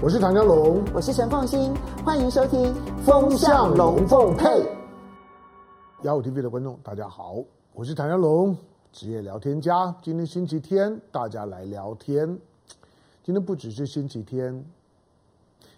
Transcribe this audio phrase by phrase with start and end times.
[0.00, 4.44] 我是唐江龙，我是陈凤新，欢迎收听《风向龙凤配》。
[6.02, 8.56] 幺五 TV 的观众，大家好，我是唐江龙，
[8.92, 9.92] 职业聊天家。
[10.00, 12.38] 今天星期天，大家来聊天。
[13.24, 14.64] 今天不只是星期天，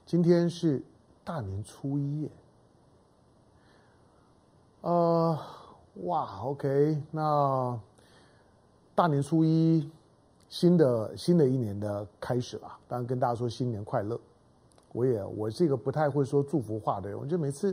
[0.04, 0.82] 今天是
[1.24, 2.30] 大年初一耶。
[4.82, 5.38] 呃，
[6.02, 7.80] 哇，OK，那
[8.94, 9.90] 大年初一。
[10.50, 14.20] 新的新的一年的开始了，当然跟大家说新年快乐。
[14.92, 17.72] 我也我是一个不太会说祝福话的人，我觉得每次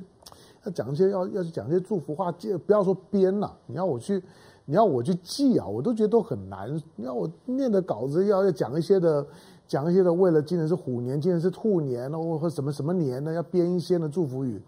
[0.64, 4.22] 要讲一些要要去讲一些祝福话，不要说编了，你要我去
[4.66, 6.70] 你要我去记啊，我都觉得都很难。
[6.96, 9.26] 你要我念的稿子要要讲一些的
[9.68, 13.34] 讲一些的，为了今年是虎年，今年是兔年，或或什么什么年呢？
[13.34, 14.62] 要编一些的祝福语，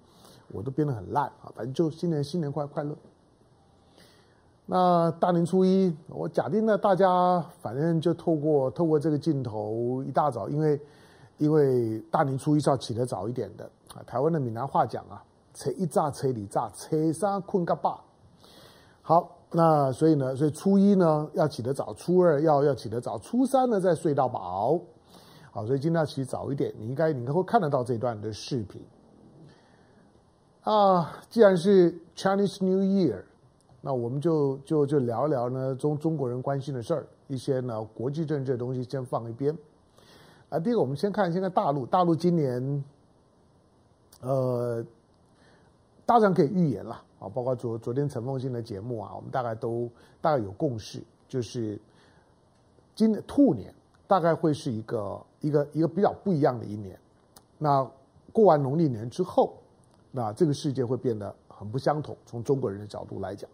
[0.52, 1.54] 我都编得很烂啊。
[1.56, 2.96] 反正就新年新年快快乐。
[4.72, 10.80] 那大年初一，我假定呢，大家反正就透过透过这个镜头，一大早，因为
[11.40, 14.04] 因为大年初一是要起得早一点的啊。
[14.06, 15.24] 台湾的闽南话讲啊，
[15.56, 18.04] 车一炸车里炸，车三困个饱。
[19.02, 24.80] 好，那所以呢，所以初一呢要起得早，初二要要起得早，初三呢再睡到饱。
[25.50, 28.80] 好，所以今天要起早一点，你应该你应该会看得到这段的视频。
[30.62, 33.24] 啊，既然是 Chinese New Year。
[33.82, 39.58] 那我们就就就聊一聊呢中中国人关心的事儿，一些呢国际政治的东西先放一边。
[40.50, 42.84] 啊，第一个我们先看现在大陆，大陆今年，
[44.22, 44.84] 呃，
[46.06, 51.80] 大致可以预言了啊，包括昨昨天陈凤馨的节目啊，我们大概都大概有共识，就是
[52.96, 53.74] 今年兔年
[54.08, 57.00] 大概会是一个一个一个比较不一样的一年。
[57.58, 57.90] 那
[58.34, 59.54] 过完农历年之后，
[60.12, 63.50] 那这个世界会变得很不相同，从中国人的角度来讲。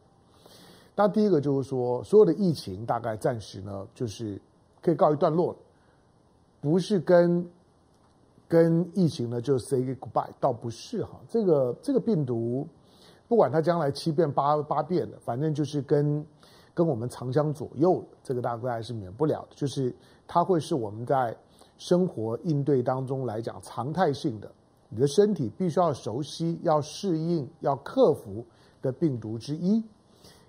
[0.95, 4.41] 那第一个就是说，所有的疫情大概暂时呢，就是
[4.81, 5.59] 可以告一段落了，
[6.61, 7.45] 不是跟
[8.47, 11.19] 跟疫情呢就 say goodbye，倒不是哈。
[11.27, 12.65] 这个这个病毒，
[13.27, 16.25] 不管它将来七变八八变的，反正就是跟
[16.73, 19.93] 跟我们长相左右，这个大概还是免不了的，就是
[20.25, 21.36] 它会是我们在
[21.77, 24.49] 生活应对当中来讲常态性的，
[24.87, 28.45] 你的身体必须要熟悉、要适应、要克服
[28.81, 29.83] 的病毒之一。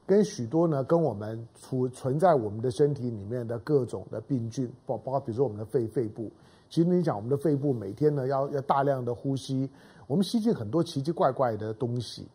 [0.07, 6.31] 跟许多呢，跟我们存存在我们的身体里面的各种的病菌，包包括比如说我们的肺肺部。
[6.71, 9.69] 其实你讲我们的肺部每天呢要要大量的呼吸，
[10.07, 12.27] 我们吸进很多奇奇怪怪的东西。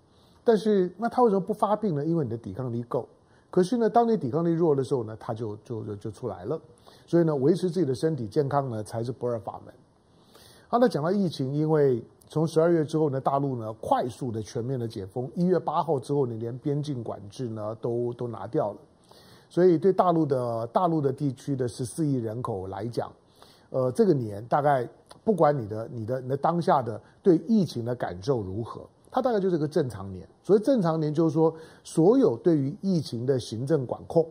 [0.44, 2.06] 但是那它为什么不发病呢？
[2.06, 3.08] 因为你的抵抗力够。
[3.50, 6.60] 可是呢，当你抵抗力弱的时候呢，它就就就就出来了。
[7.06, 9.74] 所以呢，维持自己的身体健康呢，才是不二法门。
[10.68, 18.78] 好，那讲到疫情，因为从十二月之后呢，大陆呢快速的全面的解封，一月八号之后呢，连边境管制呢都都拿掉了，
[19.50, 23.12] 所以对大陆的大陆的地区的十四亿人口来讲，
[23.70, 24.88] 呃，这个年大概
[25.26, 30.26] 不管你的你的你的当下的对疫情的感受如何，它大概就是个正常年。
[30.42, 31.54] 所以正常年就是说，
[31.84, 34.26] 所有对于疫情的行政管控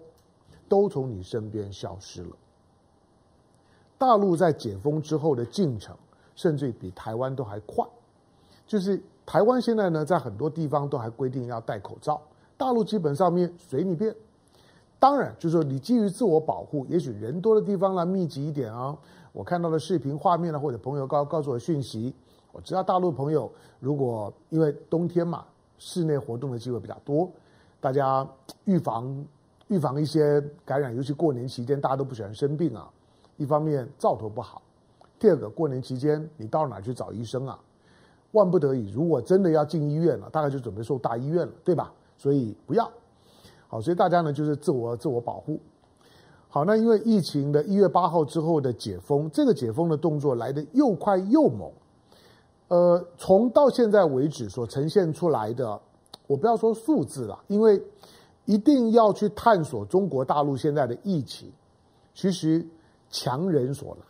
[0.71, 2.34] 都从你身边消失了。
[3.99, 5.94] 大陆在解封之后的进程。
[6.41, 7.87] 甚至比台湾都还快，
[8.67, 12.19] 就是台湾现在呢，在很多地方都还规定要戴口罩，
[12.56, 14.15] 大陆基本上面随你便。
[14.99, 18.97] 当然，就是说你基于自我保护，也许人多的地方呢密集一点啊。
[19.33, 22.15] 我看到的视频画面呢，或者朋友告告诉我讯息，
[22.53, 25.45] 我知道大陆朋友如果因为冬天嘛，
[25.77, 27.31] 室内活动的机会比较多，
[27.83, 28.27] 大家
[28.65, 29.27] 预防
[29.69, 32.91] 预防一些感染，尤其过年期间大家都不喜欢生病啊，
[33.37, 34.62] 一方面兆头不好。
[35.20, 37.56] 第二个，过年期间你到哪去找医生啊？
[38.32, 41.92] 万不得已，如果真的要进医院了，大概就准备送大医院了，对吧？
[42.16, 42.91] 所以不要。
[43.69, 45.60] 好，所以大家呢就是自我自我保护。
[46.48, 51.70] 好，那因为疫情的一月八号之后的解封，这个解封的动作来得又快又猛。
[52.69, 55.78] 呃，从到现在为止所呈现出来的，
[56.26, 57.82] 我不要说数字了，因为
[58.47, 61.52] 一定要去探索中国大陆现在的疫情，
[62.14, 62.66] 其实
[63.10, 64.09] 强人所难。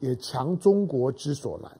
[0.00, 1.70] 也强中国之所难。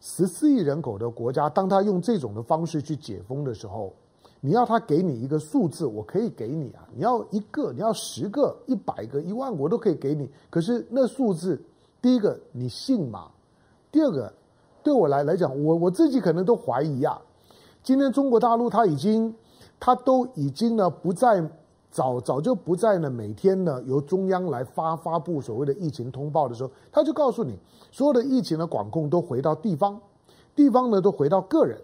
[0.00, 3.92] 十四亿人口的国家，当他用这种的方式去解封的时候，
[4.40, 6.88] 你要他给你一个数字，我可以给你啊。
[6.94, 10.30] 你要一个，你要十个、一百个、一万，我都可以给你。
[10.48, 11.60] 可是那数字，
[12.00, 13.28] 第一个你信吗？
[13.90, 14.32] 第二个，
[14.82, 17.20] 对我来来讲，我我自己可能都怀疑啊。
[17.82, 19.34] 今天中国大陆他已经，
[19.80, 21.44] 他都已经呢不再。
[21.98, 27.58] 早早就不在呢，每天呢由中央来发发布所谓的疫情通报的时候，他就告诉你，
[27.90, 30.00] 所有的疫情的管控都回到地方，
[30.54, 31.76] 地方呢都回到个人，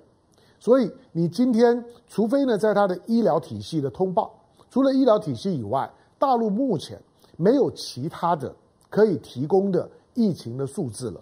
[0.61, 4.32] 所以你今天除非呢在他的医疗体系的通报，
[4.70, 6.96] 除了医疗体系以外，大陆目前
[7.37, 8.55] 没有其他的
[8.88, 11.20] 可以提供的疫情的数字了。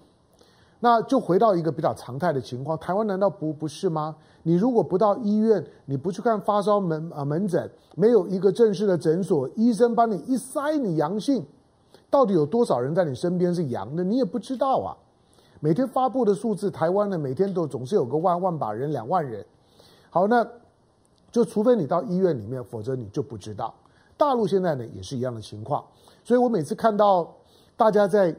[0.84, 4.16] 那就回到一个比较常态的情况，台湾难道不不是吗？
[4.42, 11.46] 你如果不到医院，你不去看发烧门啊门诊，没有一个正式的诊所，医生帮你一筛你阳性，
[12.10, 14.90] 到底有多少人在你身边是阳的，你也不知道啊。
[15.60, 19.46] 每天发布的数字，台湾呢每天都总是有个万万把人两万人。
[20.10, 20.44] 好，那
[21.30, 23.72] 就除非你到医院里面，否则你就不知道。
[24.16, 25.84] 大陆现在呢也是一样的情况，
[26.24, 27.32] 所以我每次看到
[27.76, 28.34] 大家在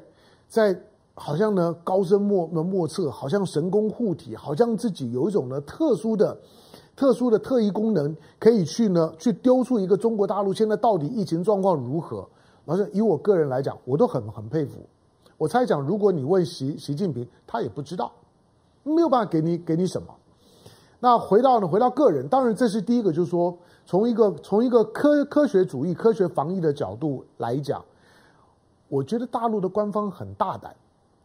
[0.49, 0.77] 在。
[1.15, 6.35] 好像呢，高深莫莫测，好像神功护体，好像自己有一种呢特殊的、
[6.95, 12.27] 特殊的特异功能，可以去呢去丢出一个中国大陆现在到底疫情状况如何。
[12.65, 14.79] 然后以我个人来讲，我都很很佩服。
[15.37, 18.11] 我猜想，如果你问习习近平，他也不知道，
[18.83, 20.07] 没有办法给你给你什么。
[20.99, 23.55] 那回到呢，回到个人，当然这是第一个，就是说
[23.85, 27.83] 从一个从一个科科学主义、科学防疫的角度来讲，
[28.87, 30.75] 我觉得大陆的官方很大胆。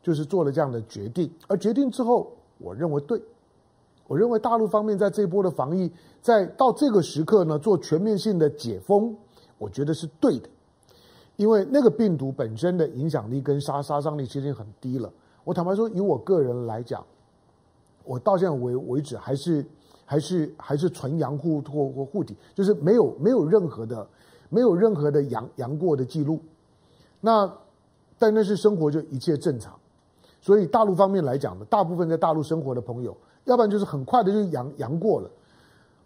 [0.03, 3.21] 就是做了这样的决定，而决定之后，我认为对，
[4.07, 5.91] 我认为大陆方面在这一波的防疫，
[6.23, 9.15] 在到这个时刻呢做全面性的解封，
[9.59, 10.49] 我觉得是对的，
[11.37, 15.13] 因为那个病毒本身的影响力跟杀杀伤力其实很低了。
[15.45, 17.05] 我坦白说，以我个人来讲，
[18.05, 19.65] 我到现在为为止还是
[20.05, 24.07] 还是还是纯阳护或或护体，就是没有没有任何的
[24.49, 26.41] 没有任何的阳阳过的记录。
[27.21, 27.53] 那
[28.19, 29.79] 但那是生活就一切正常。
[30.49, 33.15] 所以大陆方面来讲呢，大部分在大陆生活的朋友，
[33.45, 35.29] 要不然就是很快的就阳阳过了。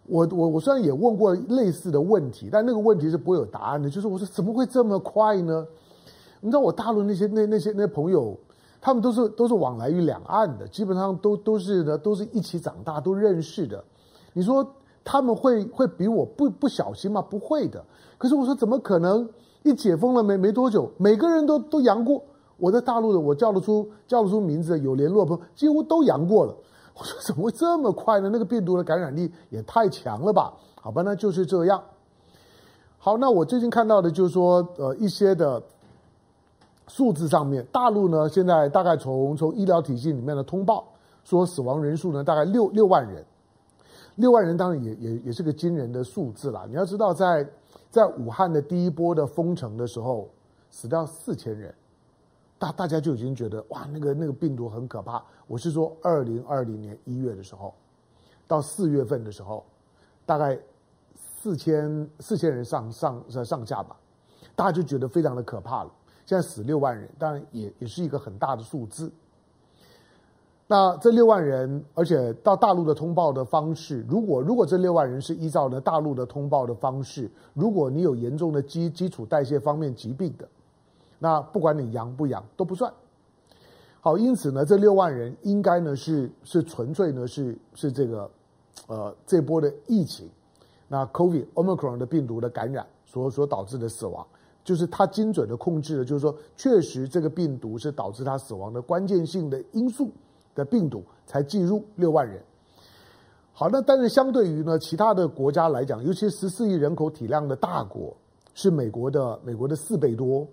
[0.05, 3.89] 我我我虽然也问过类似的问题，但那个问题是不会有答案的。
[3.89, 5.65] 就是我说怎么会这么快呢？
[6.41, 8.37] 你知道我大陆那些那那些那朋友，
[8.81, 13.81] 他们都是都是往来于两岸的，基本上都都是呢，都是一起长大，都认识的。
[14.33, 14.69] 你说
[15.05, 17.21] 他们会会比我不不小心吗？
[17.21, 17.81] 不会的。
[18.17, 19.25] 可是我说怎么可能？
[19.63, 22.21] 一解封了没没多久，每个人都都阳过。
[22.57, 26.55] 我在大陆的，我叫得出叫得出名字有联络的朋友，几乎都阳过了。
[26.95, 28.29] 我说怎么会这么快呢？
[28.31, 30.53] 那个病毒的感染力也太强了吧？
[30.75, 31.83] 好吧，那就是这样。
[32.99, 35.61] 好，那我最近看到的就是说，呃，一些的
[36.87, 40.85] 数字上面，大陆呢现在大概从从医疗体系里面的通报
[41.23, 43.25] 说，死亡人数呢大概六六万人，
[44.15, 46.65] 六万人当然也也也是个惊人的数字啦。
[46.69, 47.49] 你要知道在，在
[47.89, 50.29] 在武汉的第一波的封城的时候，
[50.69, 51.73] 死掉四千人。
[52.63, 55.21] 大大家就已经觉得哇，那个那个病毒很可怕。
[55.47, 57.73] 我是说，二零二零年一月的时候，
[58.47, 59.65] 到四月份的时候，
[60.25, 60.57] 大概
[61.13, 63.97] 四千四千人上上上下吧，
[64.55, 65.91] 大家就觉得非常的可怕了。
[66.25, 69.11] 现在死六万人，当然也也是一个很大的数字。
[70.65, 80.47] 那这六万人，而且到大陆的通报的方式，如果如果这六万人是依照呢大陆的通报的方式，如果你有严重的基基础代谢方面疾病的。
[81.23, 82.91] 那不管你阳不阳都不算，
[84.01, 88.29] 好，因此呢，这六万人应该呢是是纯粹呢是是这个，
[88.87, 90.29] 呃，这波的疫情，
[90.85, 94.27] 那 COVID Omicron 的病毒的感染所所导致的死亡，
[94.65, 100.11] 就是它精准的控制了，就是说确实这个病毒是导致他死亡的关键性的因素
[100.53, 102.43] 的病毒才进入六万人。
[103.53, 108.13] 好，那但是相对于呢其他的国家来讲，尤其十四亿人口体量的大国，
[108.53, 110.45] 是美国的美国的四倍多。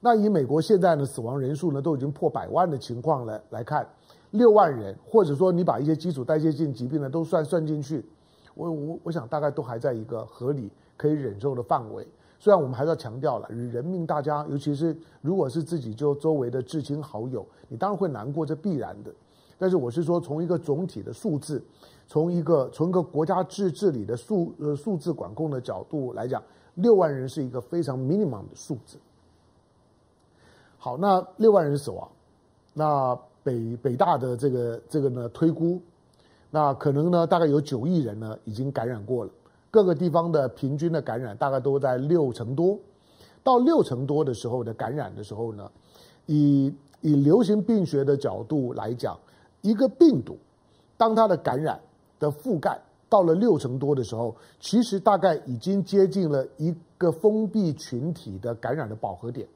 [0.00, 3.86] 那以美国现在的死亡人数呢，都已经破百万的情况来来看，
[4.30, 8.02] 六万人，或者说你把一些基础代谢性疾病呢都算算进去，
[8.54, 12.06] 我我我想大概都还在一个合理可以忍受的范围。
[12.38, 19.12] 虽然我们还是要强调了，人命大家，尤其是如果是自己就周围的至亲好友，你当然会难过，这必然的。
[19.58, 21.62] 但是我是说，从一个总体的数字，
[22.06, 26.42] 从一个从一个国家治治理的数呃数字管控的角度来讲，
[26.76, 28.96] 六万人是一个非常 minimum 的数字。
[30.82, 32.08] 好，那六万人死亡，
[32.72, 35.78] 那北北大的这个这个呢推估，
[36.50, 39.30] 那可能呢大概有九亿人呢已经感染过了，
[39.70, 42.78] 各个地方的平均的感染大概都在六成多，
[43.44, 45.70] 到六成多的时候的感染的时候呢，
[46.24, 49.18] 以以流行病学的角度来讲，
[49.60, 50.38] 一个病毒
[50.96, 51.78] 当它的感染
[52.18, 59.46] 的覆盖到了六成多的时候，其实大概已经接近了一个封闭群体的感染的饱和点。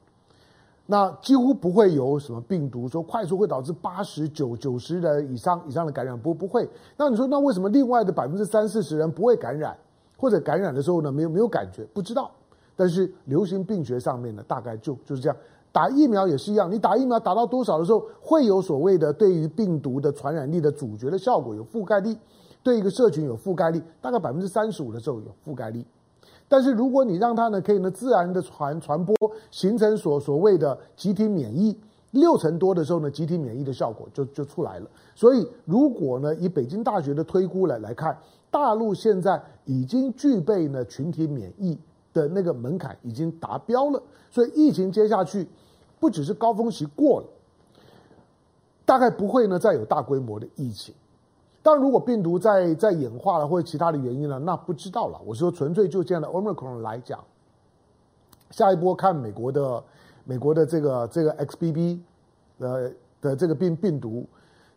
[0.87, 6.69] 那几乎不会有什么病毒说快速会导致八十九九十人以上以上的感染，不不会。
[6.95, 9.75] 那你说那为什么另外的百分之三四十人不会感染，
[10.15, 11.83] 或者感染的时候呢没有没有感觉？
[11.93, 12.29] 不知道。
[12.75, 15.37] 但是流行病学上面呢，大概就就是这样。
[15.71, 22.17] 打疫苗也是一样，你打疫苗打到多少的时候，会有所谓的对于病毒的传染力的阻绝的效果，有覆盖力，
[22.61, 25.85] 对一个社群有覆盖力，大概百分之三十五的时候有覆盖力。
[26.47, 29.15] 但是如果你让它呢可以呢自然的传传播，
[29.49, 31.75] 形成所所谓的集体免疫，
[32.11, 34.87] 六成多的时候呢，集体免疫的效果就就出来了。
[35.15, 38.17] 所以如果呢，以北京大学的推估来来看，
[38.51, 41.77] 大陆现在已经具备呢群体免疫
[42.13, 45.47] 的那个门槛已经达标了，所以疫情接下去
[45.99, 47.27] 不只是高峰期过了，
[48.85, 50.93] 大概不会呢再有大规模的疫情。
[51.65, 55.19] 当然，如果病毒在在演化了或者其他的原因呢，那不知道了。
[55.25, 57.19] 我说纯粹就这样的 Omicron 来讲，
[58.51, 59.83] 下一波看美国的
[60.25, 61.97] 美国的这个这个 XBB
[62.59, 64.27] 呃的这个病病毒，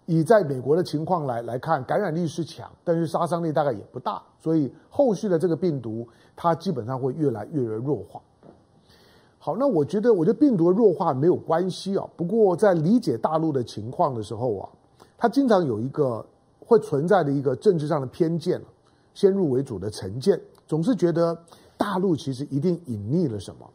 [0.07, 8.19] 以在美国的情况来来看，感染力是强，但是杀伤力大概也不大，所以后续的这个病毒它基本上会越来越弱化。
[9.39, 12.09] 好，那我觉得我觉得病毒弱化没有关系啊。
[12.17, 14.69] 不过在理解大陆的情况的时候啊，
[15.19, 16.25] 它经常有一个。
[16.69, 18.61] 会存在的一个政治上的偏见，
[19.15, 21.37] 先入为主的成见，总是觉得
[21.79, 23.67] 大陆其实一定隐匿了什么。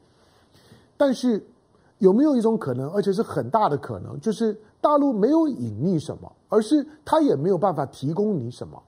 [0.95, 1.43] 但是
[1.97, 8.79] 有没有一种可能，而且是很大的可能，就是大陆没有隐匿什么，而是他也没有办法提供你什么。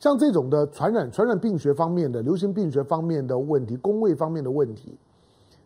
[0.00, 4.98] 像这种的传染、传染病学方面的、流行病学方面的问题、公卫方面的问题，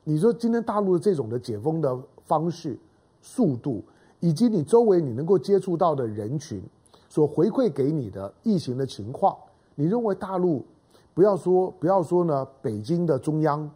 [0.05, 2.79] 你说今天大陆的这种的解封的方式、
[3.23, 3.83] 速度，
[4.21, 6.63] 以及你周围你能够接触到的人群。
[7.09, 9.35] 所回馈给你的疫情的情况，
[9.75, 10.63] 你认为大陆
[11.15, 12.47] 不要说不要说呢？
[12.61, 13.69] 北京的中央，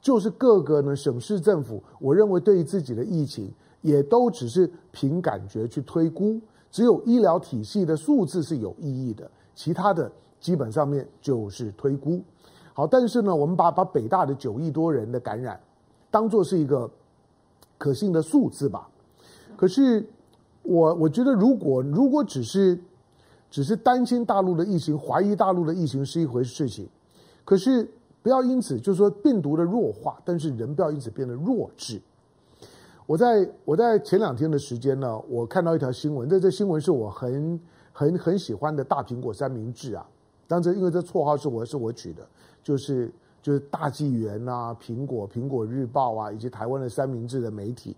[0.00, 6.40] 就是各个呢省市政府，我认为对于自己的疫情也都只是凭感觉去推估，
[6.70, 12.22] 只有医疗体系的数字是有意义的，其他的基本上面就是推估。
[12.72, 15.60] 好，但是呢，我们把把北大的九亿多人的感染
[16.12, 16.88] 当做是一个
[17.76, 18.88] 可信的数字吧，
[19.56, 20.06] 可是。
[20.62, 22.78] 我我觉得，如果如果只是
[23.50, 26.88] 只是担心大陆的疫情，怀疑大陆的疫情是一回事情，
[27.44, 27.86] 可是
[28.22, 32.00] 不要因此就是说病毒的弱化，但是人不要因此变得弱智。
[33.06, 37.60] 我在我在前两天的时间呢，我看到一条新闻，这这新闻是我很
[37.92, 40.06] 很很喜欢的大苹果三明治啊，
[40.46, 42.26] 当时因为这绰号是我是我取的，
[42.62, 47.96] 就是就是大纪元啊、苹果、苹果日报啊，以及台湾的三明治的媒体，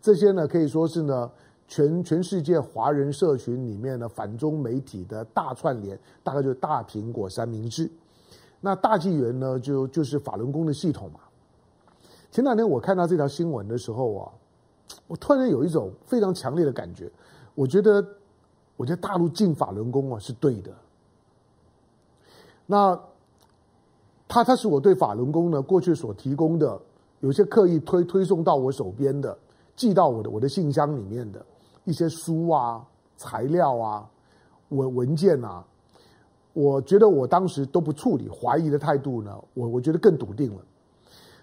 [0.00, 1.30] 这些呢可以说是呢。
[1.72, 7.90] 全全世界华人社群里面的反中媒体的大串联，大概就是大苹果三明治。
[8.60, 11.20] 那大纪元呢，就就是法轮功的系统嘛。
[12.30, 14.30] 前两天我看到这条新闻的时候啊，
[15.06, 17.10] 我突然有一种非常强烈的感觉，
[17.54, 18.06] 我觉得，
[18.76, 20.70] 我觉得大陆进法轮功啊是对的。
[22.66, 23.00] 那
[24.28, 26.78] 他他是我对法轮功呢过去所提供的，
[27.20, 29.34] 有些刻意推推送到我手边的，
[29.74, 31.42] 寄到我的我的信箱里面的。
[31.84, 32.80] 一些书啊、
[33.16, 34.08] 材料啊、
[34.68, 35.64] 文文件啊，
[36.52, 40.62] 我觉得我当时都不处理，怀疑的态度呢，我我觉得更笃定了。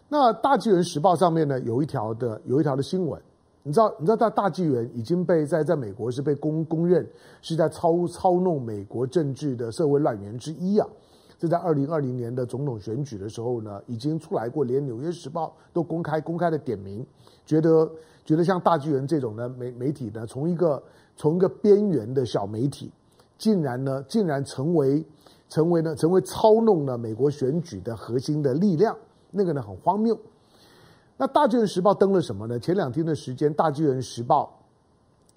[0.07, 3.21] 那大纪元时报上面呢，有一条的有一条的新闻，
[3.63, 7.05] 你知道你知道大大纪元已经被在在美国是被公公认
[7.41, 10.87] 是在操操弄美国政治的社会乱源之一啊。
[11.37, 17.05] 这在二零二零年的总统选举的时候呢，已经出来过，连纽约时报都公开公开的点名，
[17.45, 17.89] 觉得。
[18.29, 20.83] 觉得像大纪元这种的媒媒体呢，从一个
[21.15, 22.91] 从一个边缘的小媒体，
[23.39, 25.03] 竟然呢，竟然成为
[25.47, 28.95] 成为呢，成为操弄了美国选举的核心的力量，
[29.31, 30.15] 那个呢很荒谬。
[31.17, 32.59] 那大纪元时报登了什么呢？
[32.59, 34.59] 前两天的时间，大纪元时报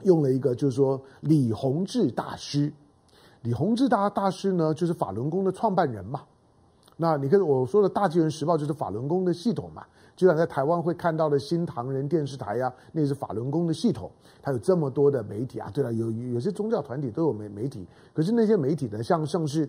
[0.03, 2.71] 用了一个，就是说李洪志大师，
[3.41, 6.25] 李洪志大大师呢，就是法轮功的创办人嘛。
[7.03, 9.83] 那你看我说的大纪元时报就是法轮功的系统嘛。
[10.15, 14.09] 就像在台湾会看到的新唐人电视台呀、啊，那是法轮功的系统，
[14.41, 15.69] 它有这么多的媒体啊。
[15.75, 19.69] 对了，有有些宗教团体都有媒媒体，可是那些媒体呢，像像是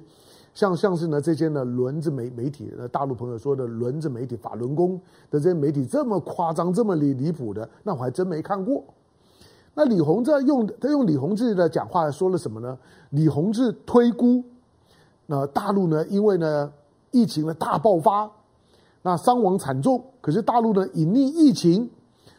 [0.54, 8.84] 像像是呢这些呢轮子媒媒体，大陆朋友说的轮子媒体法轮功的这些媒体这么夸张、这么离离谱的，那我还真没看过。
[9.74, 12.78] 那李洪志用他用李洪志的讲话说了什么呢？
[13.10, 14.44] 李洪志推估，
[15.26, 16.72] 那大陆呢，因为呢
[17.14, 18.30] 疫情的大爆发。
[19.06, 21.90] 那伤亡惨重，可是大陆呢隐匿疫情，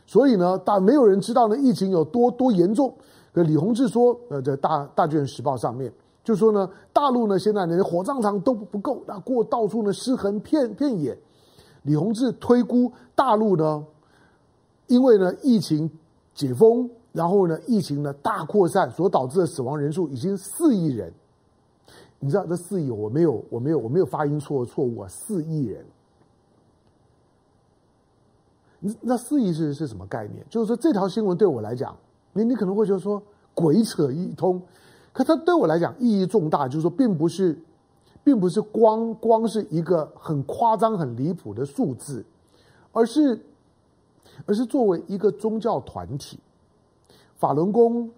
[0.06, 2.94] 所以呢大没有人知道呢疫情有多多严重。
[3.34, 11.14] 可李洪志说，呃，在大大卷时报上面就说呢，大陆呢现在连火葬场都不够，那过到处呢尸横遍遍野。
[11.82, 13.84] 李洪志推估大陆呢，
[14.86, 15.90] 因为呢疫情
[16.32, 21.12] 解封，然后呢疫情呢大扩散所导致的死亡人数已经四亿人。
[22.24, 25.84] 你知道这四亿我没有我没有我没有发音错错误啊，四亿人。
[29.02, 30.42] 那四亿是是什么概念？
[30.48, 31.94] 就是说这条新闻对我来讲，
[32.32, 34.62] 你你可能会觉得说鬼扯一通，
[35.12, 37.58] 可它对我来讲意义重大，就是说并不是，
[38.24, 42.24] 并不是光光是一个很夸张、很离谱的数字，
[42.92, 43.38] 而是
[44.46, 46.38] 而是作为一个宗教团体，
[47.36, 48.10] 法轮功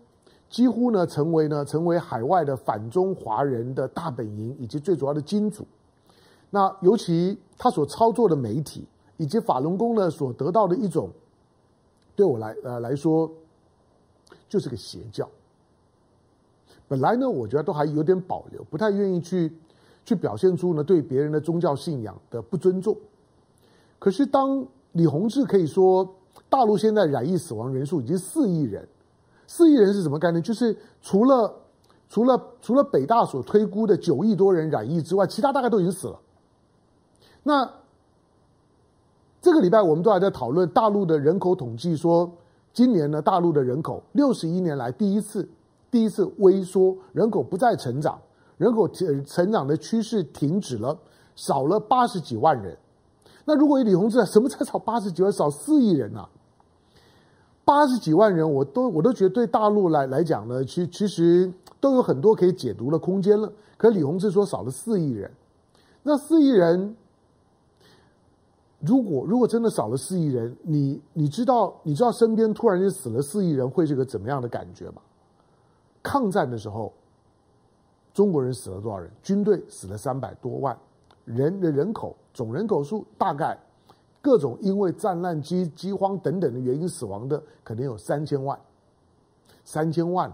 [0.49, 5.67] 几乎呢成为呢成为海外的反中华人的大本营以及最主要的金主。
[6.51, 8.87] 那尤其他所操作的媒体
[9.17, 11.11] 以及法轮功呢所得到的一种，
[12.15, 13.31] 对我来呃来说，
[14.49, 15.29] 就是个邪教。
[16.89, 19.53] 本来呢，我觉得都还有点保留，不太愿意去
[20.05, 22.97] 去表现出呢对别人的宗教信仰的不尊重。
[23.99, 26.09] 可是当李洪志可以说，
[26.49, 28.87] 大陆现在染疫死亡人数已经四亿人，
[29.47, 30.43] 四亿人是什么概念？
[30.43, 31.55] 就是除了
[32.09, 36.19] 除了除了北大所推估的九亿多人染疫之外，其他大概都已经死了。
[37.43, 37.71] 那
[39.41, 42.31] 这个礼拜我们都还在讨论大陆的人口统计，说
[42.73, 45.49] 今年呢，大陆的人口六十一年来第一次。
[45.89, 48.21] 第一次微缩，人口不再成长，
[48.59, 50.99] 人口成成长的趋势停止了，
[51.37, 52.77] 少了八十几万人。
[53.47, 55.33] 那如果以李洪志，什么才少八十几万？
[55.33, 56.29] 少四亿人啊！
[57.67, 63.53] 八十几万人，我都我都觉得对大陆来来讲呢，其其实都有很多可以解读的空间了。
[63.77, 65.29] 可李洪志说少了四亿人，
[66.05, 66.95] 那四亿人，
[68.79, 75.03] 如果如果真的少了四亿人，你你知道你知道身边突然间死了四亿人会是个怎么样的感觉吗？
[76.05, 76.93] 抗战的时候，
[78.15, 79.11] 中国人死了多少人？
[79.25, 80.79] 军队死了三百多万，
[81.25, 83.59] 人的人口总人口数大概
[84.27, 88.59] 各种因为战乱、饥饥荒等等的原因死亡的，可能有三千万，
[89.65, 90.29] 三千万。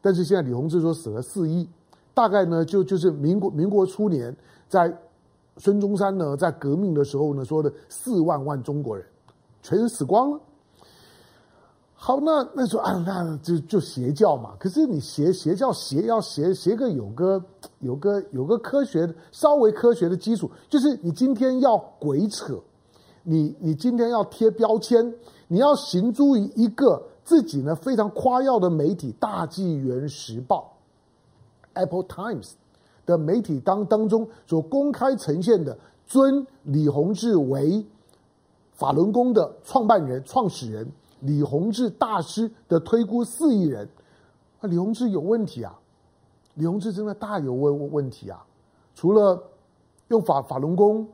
[0.00, 1.68] 但是现在李洪志说死了四亿，
[2.14, 4.34] 大概呢就就是民国民国初年
[4.66, 4.90] 在
[5.58, 9.04] 孙中山呢在革命的时候呢说的四万万中国人
[9.60, 10.40] 全死光了。
[11.92, 14.54] 好，那那说啊，那就就邪教嘛。
[14.58, 17.44] 可是你邪邪教邪要邪邪个有个
[17.80, 22.58] 有个有个科学稍微科学的基础，就是你今天要鬼扯，
[23.30, 25.14] 你你今天要贴标签，
[25.48, 30.72] 你要行诸于一个自己呢非常夸耀的媒体《大纪元时报》
[31.74, 32.52] （Apple Times）
[33.04, 37.84] 的媒体当当中所公开呈现的，尊李洪志为
[38.72, 40.90] 法轮功的创办人、创始人。
[41.20, 43.86] 李洪志大师的推估四亿人，
[44.60, 45.78] 啊，李洪志有问题啊！
[46.54, 48.42] 李洪志真的大有问问题啊！
[48.94, 49.42] 除了
[50.06, 51.06] 用法法轮功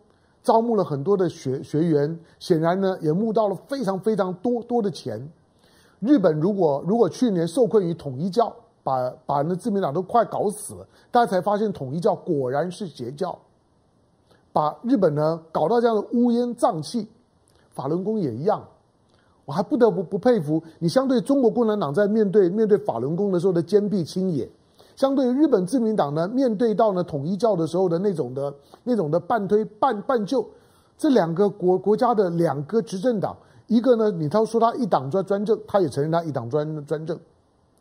[0.44, 5.26] 招募了很多的学学员，显然呢也募到了非常非常多多的钱。
[6.00, 13.36] 日本如果如果去年受困于统一教，把把那自民党都快搞死了，大家才发现统一教果然是邪教，
[14.52, 17.08] 把日本呢搞到这样的乌烟瘴气，
[17.70, 18.62] 法轮功也一样。
[19.46, 24.46] 我还不得不不佩服你，相对中国共产党在面对面对法轮功的时候的坚壁清野，
[24.96, 30.46] 相对于日本自民党呢，面对到呢统一教的时候的那种的那种的半推半半就，
[30.96, 37.18] 这两个国国家的两个执政党，一个呢，你他说他一党专专政，他也承认他一党专专政，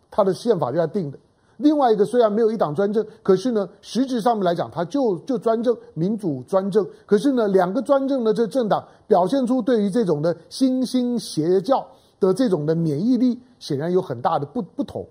[0.10, 1.20] 他的宪法就在定的。
[1.58, 6.86] 另外一个虽然没有一党专政，可是呢，实质上面来讲，他就就专政，民主专政。
[7.06, 11.86] 可是呢，两个专政的这政党表现出对于这种的新兴邪教
[12.20, 15.06] 的这种的免疫力，显然有很大的不不同。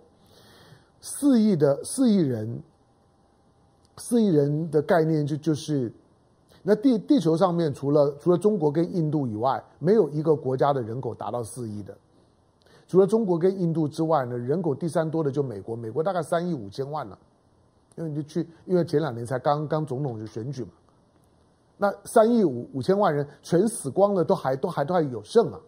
[1.02, 2.62] 四亿的四亿人，
[3.96, 5.92] 四亿人的概念就就是，
[6.62, 11.94] 那地地球上面除了除了中国跟印度以外，没有一个国家的人口达到四亿的。
[12.86, 17.18] 除了中国跟印度之外呢，人口第三多的就美国，美国大概三亿五千万了，
[17.96, 20.70] 因为你就去，因为前两年才刚刚总统就选举嘛，
[21.78, 25.58] 那三亿五五千万人全死光了，都还都还都还有剩啊，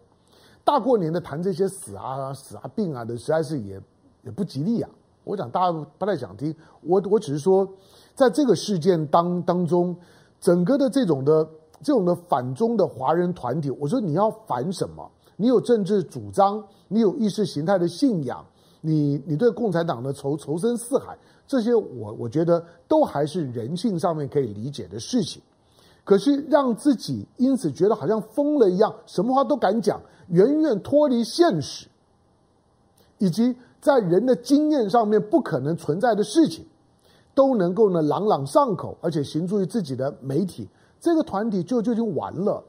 [0.63, 3.81] 大过年的谈这些死啊死啊病啊的，实在是也
[4.21, 4.89] 也不吉利啊。
[5.25, 7.67] 我讲大家不太想听，我我只是说，
[8.13, 9.93] 在这个事件当当中，
[10.39, 11.45] 整个的这种的
[11.81, 15.11] 这种的反中的华人团体，我说你要反什么？
[15.35, 18.45] 你有政治主张，你有意识形态的信仰，
[18.79, 25.41] 你你对共产党的仇仇深似海，这些我我觉得都还是人性上面可以理解的事情。
[26.05, 31.87] 可是让自己因此觉得好像疯了一样，什么话都敢讲，远远脱离现实，
[33.17, 36.65] 以及在人的经验上面不可能存在的事情，
[37.35, 40.67] 都能够呢朗朗上口，而且行诸于自己的媒体，
[40.99, 42.63] 这个团体就就已经完了。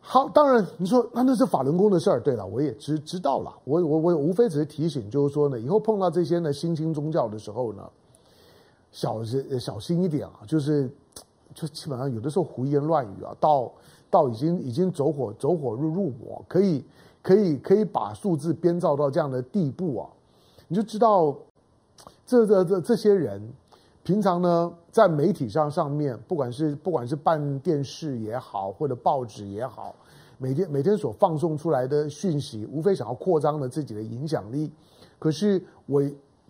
[0.00, 2.18] 好，当然你说那那是法轮功的事儿。
[2.18, 3.54] 对了，我也知知道了。
[3.64, 7.82] 我我我无非只是提醒，就是说呢，以后碰到这些呢新兴宗教的时候呢，
[8.90, 10.40] 小心小心一点啊。
[10.46, 10.90] 就是
[11.54, 13.70] 就基本上有的时候胡言乱语啊，到
[14.08, 16.82] 到已经已经走火走火入入魔，可以
[17.24, 20.10] 可以可以把数字编造到这样的地步啊，
[20.68, 21.34] 你就知道
[22.26, 23.42] 这这这这些人。
[24.02, 29.94] 平常呢，在媒体上上面，不管是不管是办电视也好，或者报纸也好，
[30.36, 34.70] 每天每天所放送出来的讯息，无非想要扩张了自己的影响力。
[35.18, 36.02] 可是我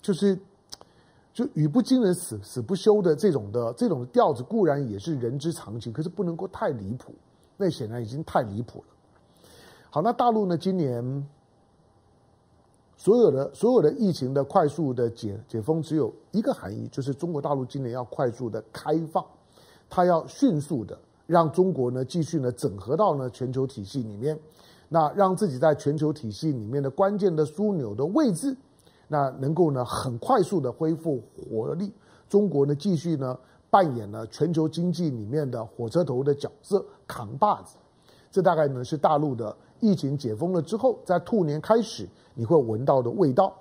[0.03, 0.37] 就是
[1.33, 7.15] 就语不惊人死死不休的这种的这种调子，固然也是人之常情，可是不能够太离谱，
[7.57, 8.94] 那显然已经太离谱了。
[9.95, 10.59] 好，那大陆呢？
[10.59, 11.25] 今年
[12.97, 19.25] 所有的所有的疫情的快速的解解封，只有一个含义，就是中国大陆今年要快速的开放，
[19.89, 24.37] 它要迅速的让中国呢继续呢整合到呢全球体系里面，
[24.89, 28.57] 那让自己在全球体系里面的关键的枢纽的位置，
[29.07, 31.93] 那能够呢很快速的恢复活力，
[32.29, 33.39] 中国呢继续呢
[33.71, 37.77] 扮演了全球经济里面的火车头的角色，扛把子，
[38.33, 39.57] 这大概呢是大陆的。
[39.81, 43.53] 疫情解封了之后，在兔年开始，你会闻到的味道。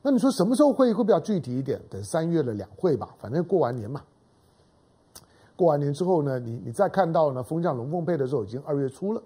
[0.00, 1.80] 那你说什么时候会会比较具体一点？
[1.90, 4.00] 等三月的两会吧，反正过完年嘛。
[5.56, 9.20] 过完年之后呢，你你再看到呢，风向龙凤配的时候，已经二月初了。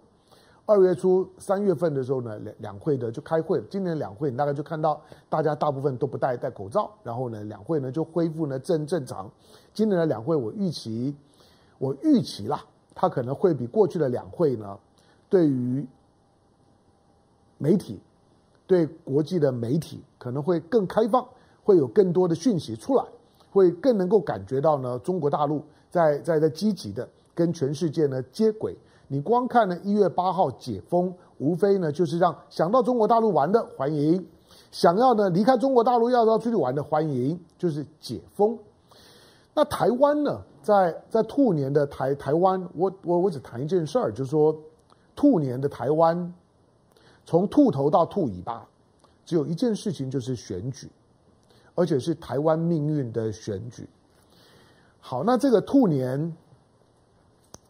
[0.64, 3.60] 二月初三月份的时候呢，两两会的就开会。
[3.68, 9.30] 今年两会你大概就看到大家大部分都不戴戴口罩，然后呢，两会呢就恢复呢正正常。
[9.74, 11.14] 今年的两会我预期，
[11.78, 12.64] 我预期啦，
[12.94, 14.78] 它可能会比过去的两会呢，
[15.28, 15.84] 对于
[17.62, 18.00] 媒体
[18.66, 21.24] 对国际的媒体可能会更开放，
[21.62, 23.04] 会有更多的讯息出来，
[23.52, 28.76] 会更能够感觉到呢，中国大陆在在在积极的跟全世界呢接轨。
[29.06, 34.26] 你光看呢一月八号解封，无非呢就是让想到中国大陆玩的欢迎，
[34.72, 38.58] 想要呢离开中国大陆要要出去玩的欢迎，就是解封。
[39.54, 44.56] 那台湾呢，在在兔年的台台湾，我我我只谈一件事儿，就是说
[45.14, 46.34] 兔年的台湾。
[47.24, 48.66] 从兔头到兔尾巴，
[49.24, 50.90] 只有一件事情，就是选举，
[51.74, 53.88] 而且是台湾命运的选举。
[55.00, 56.36] 好，那这个兔年，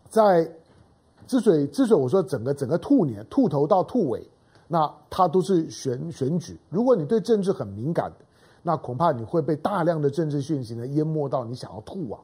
[0.09, 0.51] 在
[1.27, 4.27] 之所以之所以我说整个整个兔年，兔头到兔尾，
[4.69, 6.59] 那它都是选选举。
[6.69, 8.25] 如果你对政治很敏感的，
[8.63, 12.21] 那恐怕你会被大量的政治讯息呢淹没到你想要吐啊。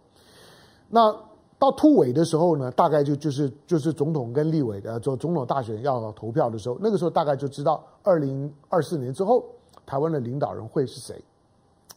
[0.88, 1.14] 那
[1.58, 9.44] 到突尾的时候呢，大概就就是就是总统跟立委的总总统大选要投票的时候，那个时候大概就知道二零二四年之后
[9.84, 11.20] 台湾的领导人会是谁，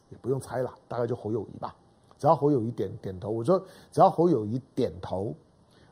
[0.09, 1.75] 也不用猜了，大概就侯友谊吧。
[2.17, 5.31] 只要侯友谊点点头，我说只要侯友谊点头，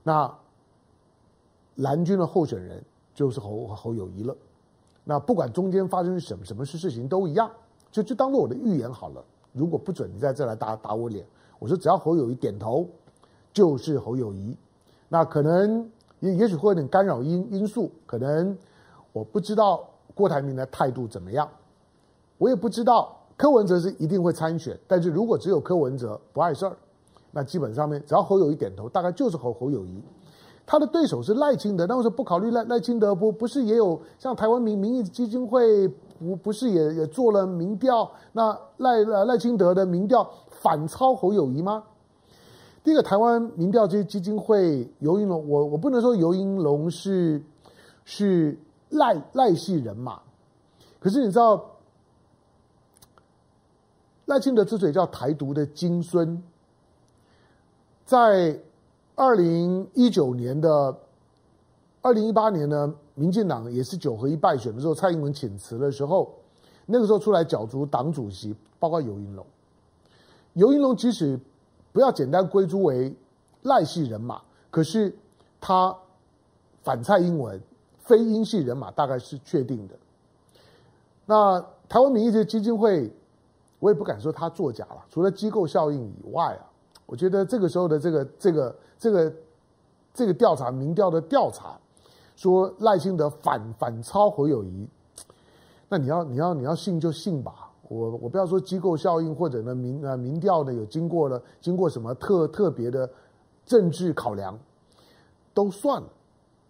[0.01, 0.35] 那
[1.75, 4.35] 蓝军的候选人就是侯侯友谊了。
[5.03, 7.51] 那不管中间发生什么什么事事情都一样，
[7.91, 9.23] 就就当做我的预言好了。
[9.53, 11.23] 如果不准，你再再来打打我脸。
[11.59, 12.89] 我说只要侯友谊点头。
[13.59, 14.55] 就是侯友谊，
[15.09, 15.85] 那可能
[16.21, 18.57] 也也许会有点干扰因因素，可能
[19.11, 21.45] 我不知道郭台铭的态度怎么样，
[22.37, 26.71] 我也不知道柯文哲是一定会参选，但是如果只有柯文哲不碍事儿，
[27.31, 30.01] 那基本上面只要侯友谊点头，大概就是侯侯友谊。
[30.65, 33.13] 他的对手是赖清德，那为什么不考虑赖赖清德？
[33.13, 35.85] 不不是也有像台湾民民意基金会
[36.17, 38.09] 不不是也也做了民调？
[38.31, 41.83] 那赖赖清德的民调反超侯友谊吗？
[42.81, 47.43] 第一个台湾民调这些基金会，游盈龙，我我不能说游盈龙是
[48.05, 48.57] 是
[48.89, 50.21] 赖赖系人马，
[50.99, 51.75] 可是你知道
[54.25, 56.41] 赖清德之所以叫台独的金孙，
[58.05, 58.57] 在
[59.15, 60.97] 二零一九年的
[62.01, 66.33] 二零一八年呢，民进党也是九合一败选的时候，蔡英文请辞的时候，
[66.85, 69.45] 那个时候出来角逐党主席，包括游盈龙，
[70.53, 71.37] 游盈龙即使。
[71.91, 73.15] 不要简单归诸为
[73.63, 75.13] 赖系人马，可是
[75.59, 75.95] 他
[76.83, 77.61] 反蔡英文，
[77.99, 79.95] 非英系人马大概是确定的。
[81.25, 83.11] 那台湾民意这基金会，
[83.79, 86.65] 我也不敢说他作假了，除了机构效应以外啊，
[87.05, 89.33] 我觉得这个时候的这个这个这个
[90.13, 91.77] 这个调查民调的调查，
[92.35, 94.87] 说赖清德反反超侯友谊，
[95.87, 97.68] 那你要你要你要信就信吧。
[97.89, 103.09] 我我不要说机构效应或者呢民呃民调呢有经过了经过什么特特别的
[103.65, 104.57] 政治考量，
[105.55, 106.07] 都算了，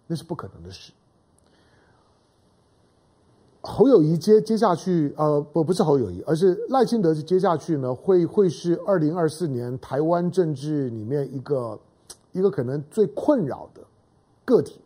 [0.08, 0.94] 那是不可能的事。
[3.62, 11.78] 侯友谊接接下去呃不不是侯友谊，而是赖清德是接下去呢会会是二零二四年台湾政治里面一个
[12.32, 13.82] 一个可能最困扰的
[14.46, 14.80] 个体，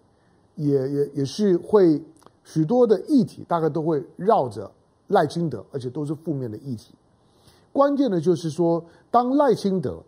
[0.55, 2.03] 也也也是会
[2.43, 4.71] 许多的议题大概都会绕着。
[5.07, 6.93] 赖清德，而且都是负面的议题。
[7.71, 10.01] 关键的就是说，当赖清德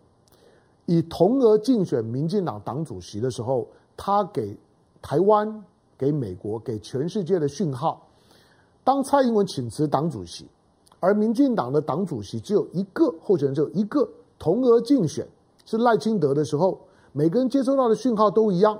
[0.86, 4.56] 以同额竞选民进党党主席的时候，他给
[5.02, 5.64] 台湾、
[5.98, 8.06] 给美国、给全世界的讯号。
[8.84, 10.46] 当蔡英文请辞党主席，
[11.00, 15.26] 而民进党的党主席只有一个候选人，只有一个同额竞选
[15.64, 16.78] 是赖清德的时候，
[17.12, 18.78] 每个人接收到的讯号都一样。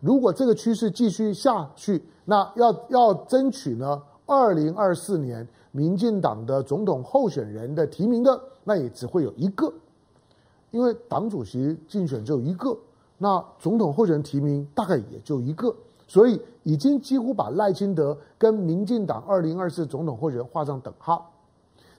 [0.00, 4.00] 如果这个趋势继续下去，那要要争取呢，
[4.32, 9.70] 二零二四年民进党的总统候选人的提名的，那也只会有一个，
[10.70, 12.74] 因为党主席竞选只有一个，
[13.18, 15.74] 那总统候选人提名大概也就一个，
[16.08, 21.30] 所以已经几乎把赖清德跟民进党二零二四总统候选人画上等号。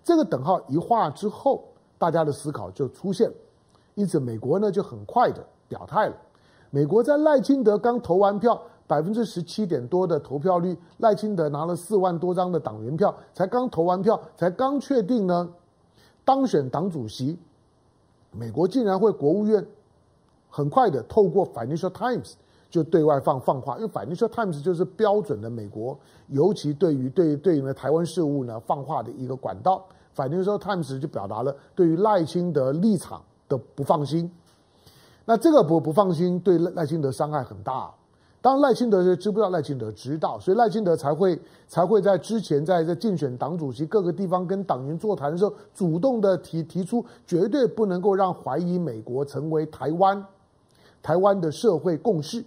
[0.04, 1.63] 这个等号一画之后，
[2.00, 3.32] 大家的思考就出现，
[3.93, 6.15] 因此美国呢就很快的表态了。
[6.72, 15.50] 美国在赖清德刚投完票，百分之十七点多的投票率，赖清德拿了四万多张的党员票，才刚投完票，才刚确定呢
[16.26, 17.38] 当选党主席。
[18.32, 19.65] 美国竟然会国务院
[20.50, 22.34] 很快的透过 Financial Times
[22.69, 29.86] 就对外放放话，因为 Financial Times 就是标准的美国，尤其对于对于对于呢台湾事务呢放话的一个管道。
[30.15, 33.19] Financial Times 就表达了对于赖清德立场
[33.50, 34.32] 的不放心，
[35.26, 37.91] 那这个不不放心对赖清德伤害很大。
[38.43, 39.49] 当赖清德是知不知道？
[39.49, 50.25] 赖清德知道，所以赖清德才会才会在之前在在竞选党主席各个地方跟党员座谈的时候，主动的提提出绝对不能够让怀疑美国成为台湾
[51.01, 52.43] 台湾的社会共识。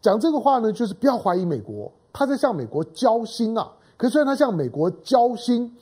[0.00, 3.72] 讲这个话呢，就是不要怀疑美国，他在向美国交心啊。
[3.96, 5.76] 可是虽然他向美国交心。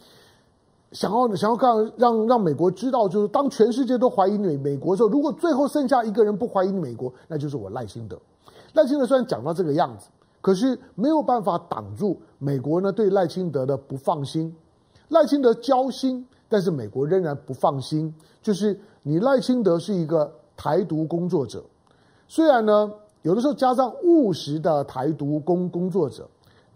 [0.91, 8.19] 想要想要让让让美国知道，就是当全世界都怀疑美美国的时候，如果最后剩下一个人不怀疑美国，那就是我赖清德。
[8.75, 10.09] 赖清德虽然讲到这个样子，
[10.41, 14.55] 可是没有办法挡住美国呢对赖清德的不放心。
[15.09, 18.15] 赖清德交心，但是美国仍然不放心。
[18.43, 21.65] 就是你赖清德是一个台独工作者，
[22.27, 26.29] 虽然呢有的时候加上务实的台独工工作者。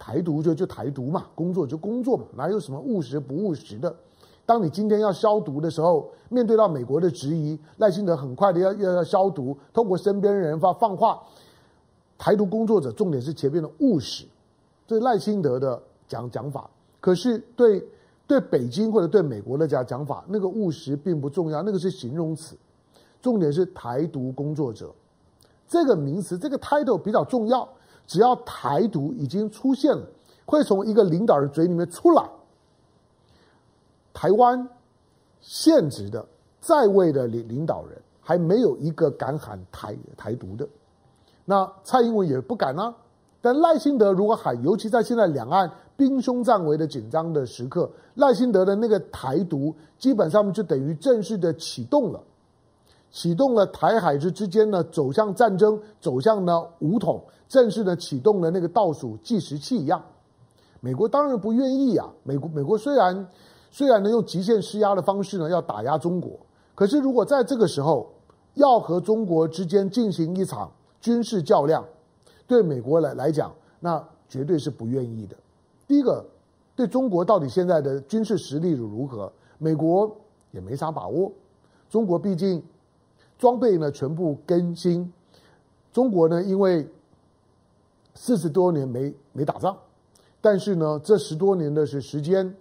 [0.04, 3.94] 台独就就台独嘛，工作就工作嘛，哪有什么务实不务实的？
[4.44, 11.22] 当你今天要消毒的时候，面对到美国的质疑，赖清德很快的要要要消毒，通过身边人发放话。
[12.22, 14.24] 台独工作者重点是前面的务实，
[14.86, 16.70] 这是赖清德的讲讲法。
[17.00, 17.84] 可是对
[18.28, 22.56] 对北京或者对美国的讲讲法，那个务实并不重要，那个是形容词，
[23.20, 24.94] 重点是台独工作者
[25.66, 27.68] 这个名词，这个 title 比较重要。
[28.06, 30.06] 只要台独已经出现了，
[30.46, 32.24] 会从一个领导人嘴里面出来。
[34.14, 34.68] 台湾
[35.40, 36.24] 现职的
[36.60, 40.68] 在位的领领导人还没有一个敢喊台台独的，
[41.44, 42.94] 那蔡英文也不敢啊。
[43.40, 52.20] 但赖清德如果喊，尤其在现在两岸兵凶战危的紧张的时刻，赖清德的那个台独基本上就等于正式的启动了，
[53.10, 57.22] 启动了台海之之间呢走向战争，走向呢武统。
[57.48, 60.02] 正式的启动了那个倒数计时器一样，
[60.80, 62.08] 美国当然不愿意啊。
[62.22, 63.28] 美国美国虽然
[63.70, 66.30] 虽然能用极限施压的方式呢要打压中国，
[66.74, 68.08] 可是如果在这个时候
[68.54, 71.84] 要和中国之间进行一场军事较量，
[72.46, 75.36] 对美国来来讲，那绝对是不愿意的。
[75.86, 76.24] 第一个，
[76.74, 80.10] 对中国到底现在的军事实力如何，美国
[80.52, 81.30] 也没啥把握。
[81.90, 82.62] 中国毕竟
[83.38, 85.12] 装备呢全部更新，
[85.92, 86.88] 中国呢因为。
[88.14, 89.74] 四十多年没没打仗，
[90.38, 92.54] 但是呢，这十多年的是时间，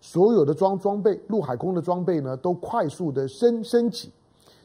[0.00, 4.10] 所有的装装备，陆海空的装备呢，都快速的升升级。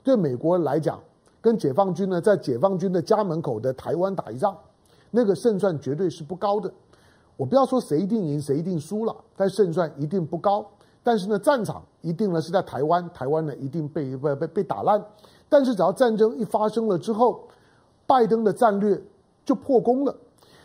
[0.04, 1.00] 对美国来讲，
[1.44, 4.58] 跟解放军呢，在解放军的家门口的台湾打一仗，
[5.12, 6.74] 那个胜算绝对是不高的。
[7.38, 10.66] 我不要说谁一定赢，谁一定输了，但胜算一定不高。
[11.04, 15.04] 但是呢，战场一定呢是在台湾，台湾呢一定被被被被打烂。
[15.50, 17.44] 但是只要战争一发生了之后，
[18.08, 19.00] 拜登的战略。
[19.46, 20.16] 就破功了，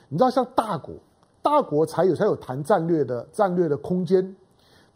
[0.08, 0.94] 你知道，像大国，
[1.42, 4.36] 大国才有才有谈战略的战略的空间。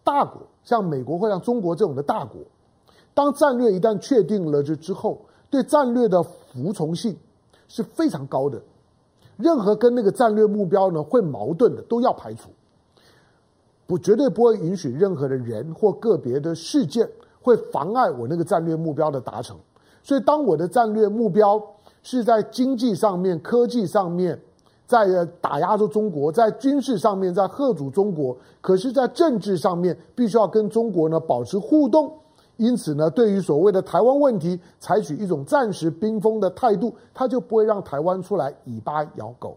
[0.05, 2.43] 大国像美国或像中国这种的大国，
[3.13, 5.21] 当战略一旦确定了之之后，
[5.53, 7.17] 对战略的服从性
[7.69, 8.61] 是非常高的。
[9.37, 12.51] 任何跟那个战略目标呢会矛盾的都要排除，
[13.87, 17.09] 不绝对不会允许任何的人或个别的事件
[17.41, 19.57] 会妨碍我那个战略目标的达成。
[20.03, 21.63] 所以，当我的战略目标。
[22.05, 24.37] 是在经济上面、科技上面，
[24.89, 28.37] 在打压着中国；在军事上面，在吓阻中国。
[28.61, 32.13] 可是，在政治上面，必须要跟中国呢保持互动。
[32.63, 39.57] 因此呢，对于所谓的台湾问题，采取一种暂时冰封的态度，他就不会让台湾出来以巴咬狗。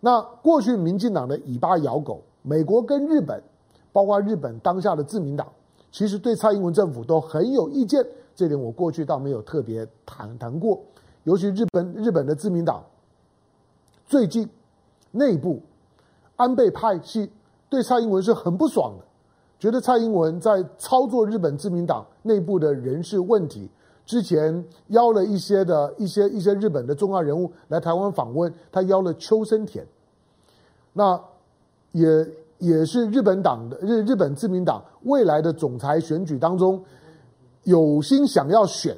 [0.00, 3.40] 那过去民进党的以巴咬狗，美国跟日本，
[3.92, 5.46] 包括日本当下的自民党，
[5.92, 8.04] 其实对蔡英文政府都很有意见。
[8.34, 10.80] 这点我过去倒没有特别谈谈过。
[11.22, 12.84] 尤其日本日本的自民党，
[14.06, 14.48] 最近
[15.12, 15.60] 内部
[16.34, 17.30] 安倍派系
[17.68, 19.04] 对蔡英文是很不爽的，
[19.58, 23.68] 觉得蔡英文在操作日本自民党内部的人事问题，
[24.06, 29.84] 之前邀了一些的一些一些日本的重要人物来台湾访问，他邀了秋生田，
[30.92, 31.20] 那
[31.90, 32.06] 也
[32.58, 36.80] 也是日本党的日日本自民党未来的总裁选举当中
[37.64, 38.96] 有心想要选，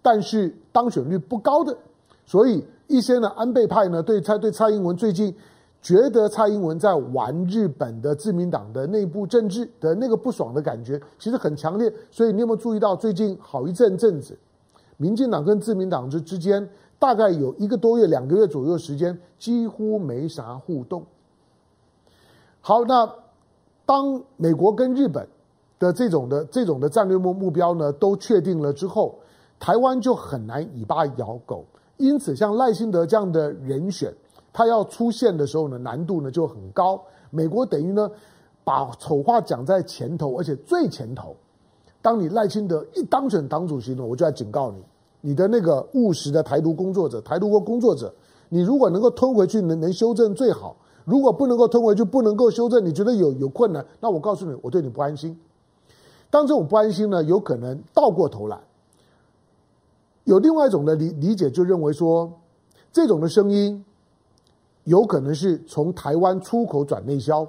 [0.00, 1.76] 但是当选率不高的，
[2.24, 5.34] 所以一些呢安倍派呢对蔡对蔡英文最近。
[5.82, 11.90] 觉得蔡英文在玩日本的自民党的内部政治的那个不爽的感觉，其实很强烈。
[12.10, 14.36] 所以你有没有注意到，最近好一阵阵子，
[14.98, 21.02] 民进党跟自民党之之间大概有一个多月、两个月左右时间，几乎没啥互动。
[22.60, 23.10] 好，那
[23.86, 25.26] 当美国跟日本
[25.78, 29.18] 的这种的这种的战略目目标呢都确定了之后，
[29.58, 31.64] 台湾就很难以巴咬狗。
[31.96, 34.14] 因此，像赖清德这样的人选。
[34.52, 37.00] 他要出现的时候呢，难度呢就很高。
[37.30, 38.10] 美国等于呢，
[38.64, 41.36] 把丑话讲在前头，而且最前头。
[42.02, 44.82] 当你赖清德一当选党主席呢，我就要警告你，
[45.20, 48.12] 你的那个务实的台独工作者、台独国工作者，
[48.48, 55.38] 你如果能够吞回去，能能修正最好；如果不能够吞回去，不能够修正，你觉得有有困难，那我告诉你，我对你不安心。
[56.30, 58.58] 当这种不安心呢，有可能倒过头来，
[60.24, 62.32] 有另外一种的理理解，就认为说，
[62.90, 63.84] 这种的声音。
[64.84, 67.46] 有可能是从台湾出口转内销，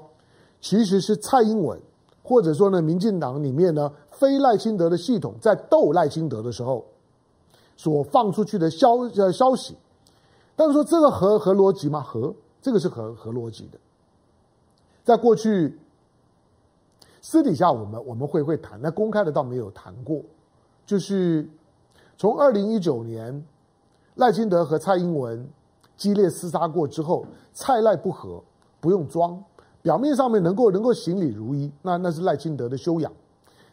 [0.60, 1.80] 其实是蔡英文
[2.22, 6.86] 或者说呢，民进党里面呢，非赖清德的系统在斗赖清德的时候
[7.78, 9.76] 所放出去的消呃消息。
[10.56, 12.02] 但是说这个合合逻辑吗？
[12.02, 13.80] 合，这个是合合逻辑的。
[15.04, 15.80] 在过去
[17.22, 20.22] 私底下我们我们会会谈，那公开的倒没有谈过。
[20.86, 21.50] 就是
[22.18, 23.44] 从二零一九年
[24.16, 25.50] 赖清德和蔡英文。
[25.98, 28.44] 激烈厮杀过之后，蔡赖不和，
[28.80, 29.44] 不用装，
[29.84, 33.12] 表面上面能够能够行礼如仪，那那是赖清德的修养。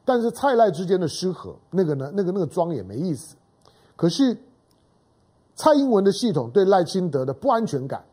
[0.04, 3.34] 但是蔡赖之间的失和，那个呢，那个那个装也没意思。
[3.96, 4.36] 可是
[5.54, 8.04] 蔡英文的系统对赖清德的不安全感、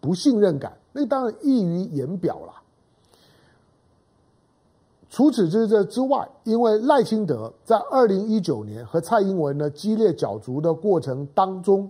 [0.00, 2.52] 不信任感，那当然溢于言表了。
[5.10, 11.88] 除此之这之外，因为赖清德在二零一九年和蔡英文呢激烈角逐的过程当中，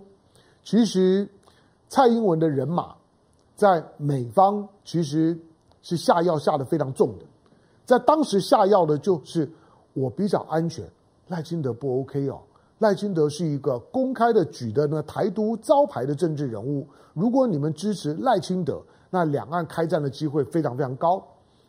[0.63, 1.27] 其实。
[1.95, 2.93] 蔡英文的人马
[3.55, 5.39] 在美方其实
[5.81, 7.25] 是下药下得非常重的，
[7.85, 9.49] 在当时下药的就是
[9.93, 10.85] 我比较安全，
[11.29, 12.41] 赖清德不 OK 哦。
[12.79, 21.25] 赖清德是一个公开的举的呢台独招牌的政治人物，如果你们支持赖清德，那两岸开战的机会非常非常高，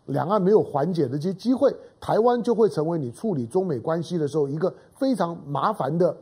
[0.06, 6.16] 两岸没有缓解的这些机会，台湾就会成为你处理中美关系的时候一个非常麻烦的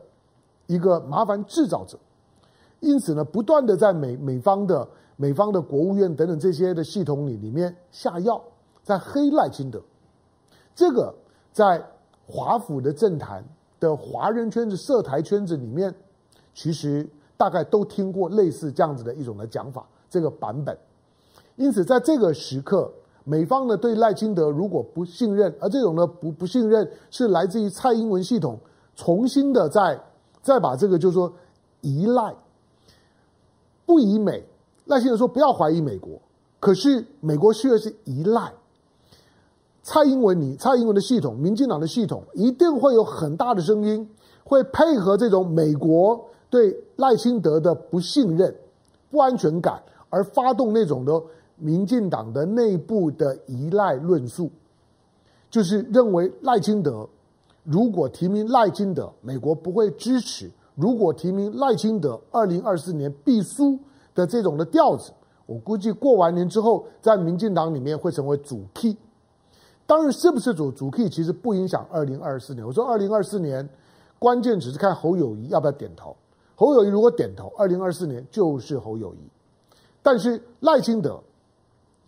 [0.67, 1.97] 一个麻烦制造者。
[2.85, 8.39] 因此呢，不断的在美美方的美方的国务院等等这些的系统里里面下药，
[8.83, 9.81] 在黑赖清德，
[10.75, 11.11] 这个
[11.51, 11.83] 在
[12.27, 13.43] 华府的政坛
[13.79, 15.91] 的华人圈子、涉台圈子里面，
[16.53, 20.77] 其实大概都听过类似这样子的一种的讲法，这个版本。
[21.55, 22.93] 因此，在这个时刻，
[23.23, 28.59] 美方呢对赖清德如果不信任，而这种呢不不信任是来自于蔡英文系统
[28.95, 29.99] 重新的在
[30.43, 31.33] 再把这个就是说
[31.81, 32.35] 依赖。
[33.85, 34.43] 不以美，
[34.85, 36.19] 赖清德说不要怀疑美国，
[36.59, 38.51] 可是美国却是依赖
[39.83, 44.09] 蔡英文，你蔡英文的系统、民进党的系统一定会有很大的声音，
[44.43, 48.55] 会配合这种美国对赖清德的不信任、
[49.11, 51.21] 不安全感，而发动那种的
[51.57, 54.49] 民进党的内部的依赖论述，
[55.51, 57.07] 就是认为赖清德
[57.63, 60.49] 如果提名赖清德，美国不会支持。
[60.75, 63.79] 如果提名赖清德，二零二四年必输
[64.13, 65.11] 的这种的调子，
[65.45, 68.97] 我估计过完年之后，在民进党里面会成为主 key。
[69.85, 72.65] 当然，是不是主主 key，其实不影响二零二四年。
[72.65, 73.67] 我说二零二四年，
[74.19, 76.15] 关键只是看侯友谊要不要点头。
[76.55, 79.19] 侯友谊如果点头，二零二四年就是侯友谊。
[80.01, 81.21] 但是赖清德，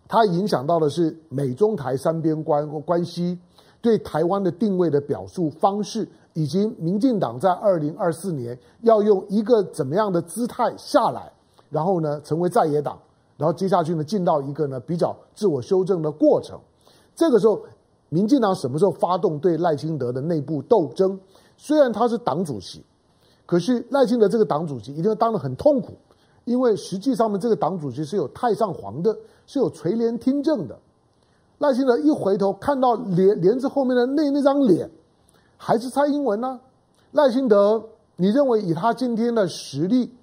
[0.06, 3.38] 他影响到的是美中台三边关关系，
[3.80, 6.06] 对台湾的定位的表述方式。
[6.38, 11.32] 以及民进党在二零二四年要用一个怎么样的姿态下来，
[11.68, 12.96] 然后呢成为在野党，
[13.36, 16.56] 然后接下去呢进到一个呢比较自我修正的过程。
[17.16, 17.60] 这个时候，
[18.08, 21.18] 民进党什么时候发动对赖清德的内部斗争？
[21.56, 22.84] 虽然他是党主席，
[23.44, 25.94] 可是赖清德这个党主席一定要当得很痛苦，
[26.44, 29.12] 因为实际上面这个党主席是有太上皇的，
[29.44, 30.78] 是有垂帘听政的。
[31.58, 34.88] 赖清德一回头看到帘帘子后面的那那张脸。
[35.58, 36.58] 还是蔡英文呢？
[37.12, 37.82] 赖清德，
[38.16, 40.14] 你认为以他今天的实力，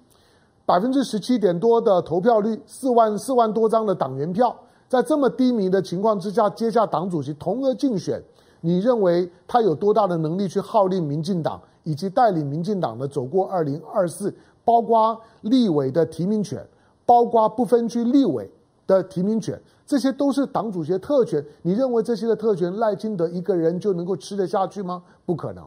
[0.64, 4.56] 百分之十七点多的投票率，四万四万多张的党员票，
[4.88, 8.20] 在这么低迷的情况之下接下党主席同额竞选，
[8.60, 14.34] 你认为他有多大的能力去号令民进党以及带领民进党呢走过二零二四，
[14.64, 16.66] 包括立委的提名权，
[17.04, 18.50] 包括不分区立委
[18.86, 21.42] 的提名权，这些都是党主席的特权。
[21.62, 25.02] 你认为这些的特权赖清德一个人就能够吃得下去吗？
[25.24, 25.64] 不可能。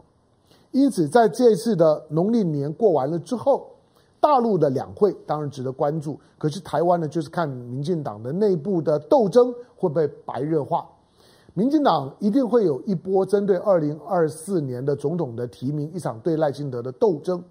[0.72, 3.72] 因此，在这次的农历年过完了之后，
[4.20, 6.20] 大陆的两会当然值得关注。
[6.38, 10.88] 可是台湾呢，就是看民进党的内部的斗争会不会白热化。
[11.56, 17.44] 民进党一定会有一波针对二零二四年的总统的提名，一场对赖清德的斗争。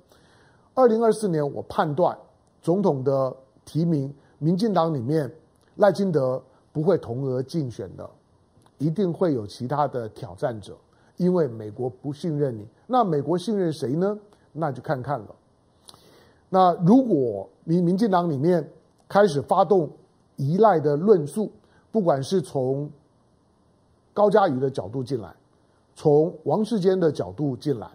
[0.75, 2.17] 二零二四年，我判断
[2.63, 5.31] 总统的提名，民进党里面
[5.77, 6.41] 赖清德
[6.79, 8.09] 不会同额竞选的，
[8.79, 10.77] 一定会有其他的挑战者。
[11.17, 14.17] 因为美国不信任你，那美国信任谁呢？
[14.53, 15.35] 那就看看了。
[16.49, 18.71] 那如果民民进党里面
[19.09, 19.91] 开始发动
[20.37, 21.51] 依赖的论述，
[21.91, 22.89] 不管是从
[24.15, 25.35] 高嘉瑜的角度进来，
[25.97, 27.91] 从王世坚的角度进来，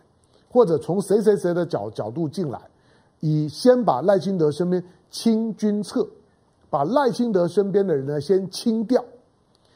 [0.52, 2.60] 或者从谁谁谁的角角度进来，
[3.22, 6.06] 以先把赖清德身边清君侧，
[6.74, 9.06] 把赖清德身边的人呢先清掉。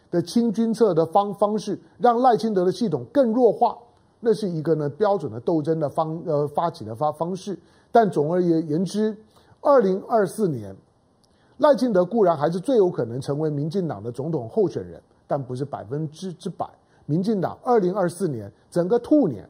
[0.10, 3.78] 的清君侧的方方式，让赖清德的系统更弱化，
[4.22, 7.60] 那是一个呢标准的斗争的方呃发起的方方式。
[7.92, 9.16] 但总而言之，
[9.62, 10.74] 二零二四年，
[11.58, 16.66] 赖清德固然还是最有可能成为民进党的总统候选人，但不是百分之之百。
[17.06, 19.48] 民进党二零二四年整个兔年，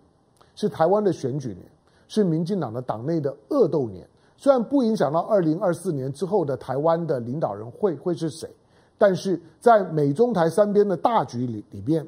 [0.55, 1.63] 是台湾的选举年，
[2.07, 4.05] 是民进党的党内的恶斗年。
[4.37, 8.49] 虽然不影响到二零二四年之后的台湾的领导人会会是谁。
[8.99, 12.03] 但是在美中台三边的大局里里边，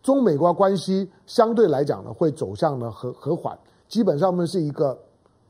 [0.00, 3.58] 中美国关系相对来讲呢，会走向呢和和缓，
[3.88, 4.96] 基本上呢是一个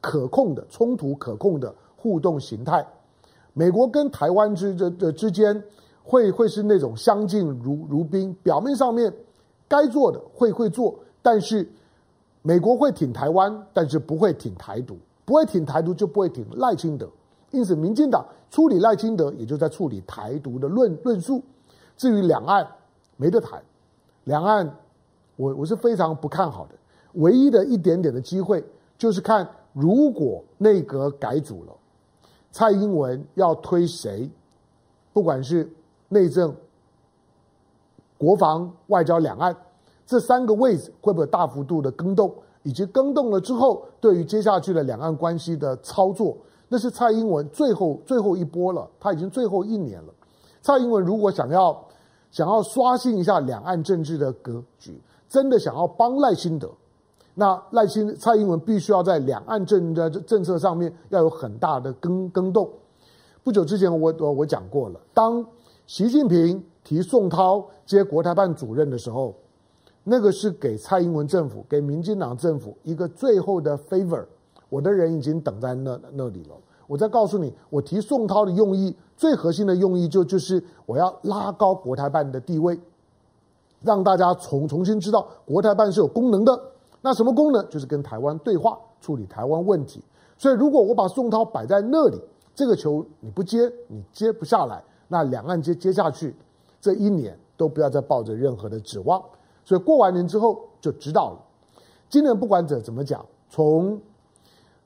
[0.01, 2.83] 可控的冲突可控的互动形态。
[3.53, 5.63] 美国跟台湾之这这之间
[6.03, 9.13] 会会是那种相敬如如宾，表面上面
[9.69, 11.69] 该做的会会做，但是
[12.41, 14.97] 美国会挺台湾，但是不会挺台独，
[15.31, 17.09] 不会挺台独就不会挺赖清德。
[17.53, 21.41] 因此，民进党处理赖清德，也就在处理台独的论论述。
[21.97, 22.67] 至于两岸，
[23.17, 23.63] 没得谈。
[24.25, 24.69] 两岸，
[25.37, 26.75] 我我是非常不看好的。
[27.13, 28.65] 唯一的一点点的机会，
[28.99, 31.73] 就是看如果内阁改组了，
[32.51, 34.29] 蔡英文要推谁，
[35.13, 35.73] 不管是
[36.09, 36.53] 内政、
[38.19, 39.57] 国防、外交、两岸
[40.05, 46.37] 这三个位置，会不会大幅度的更动，以及更动了之后，对于接下去的两岸关系的操作。
[46.69, 50.15] 那是蔡英文最后最后一波了，他已经最后一年了。
[50.63, 51.77] 蔡英文如果想要
[52.31, 56.71] 想要刷新一下两岸政治的格局，真的想要帮赖清德，
[57.35, 62.71] 那赖清蔡英文必须要在两岸政的政策上面要有很大的更更动。
[63.43, 65.45] 不久之前我我我讲过了，当
[65.87, 69.35] 习近平提宋涛接国台办主任的时候，
[70.11, 74.27] 那个是给蔡英文政府、给民进党政府一个最后的 favor。
[74.69, 76.57] 我的人已经等在那那里了。
[76.89, 82.77] 我再告诉你，我提宋涛的用意，最核心的用意就就是我要拉高国台办的地位，
[83.83, 86.61] 让大家重重新知道国台办是有功能的。
[87.03, 87.65] 那什么功能？
[87.69, 90.03] 就是跟台湾对话，处理台湾问题。
[90.37, 92.21] 所以，如果我把宋涛摆在那里，
[92.53, 96.35] 这个球你不接，你接不下来，那两岸接接下去，
[96.81, 99.23] 这一年都不要再抱着任何的指望。
[99.71, 101.39] 所以过完年之后就知道了。
[102.09, 104.01] 今年不管怎怎么讲，从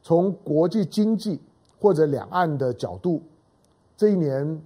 [0.02, 1.40] 从国际经济
[1.80, 3.22] 或者两岸的角度，
[3.96, 4.62] 这一年